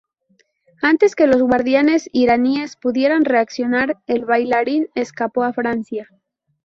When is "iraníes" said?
2.11-2.75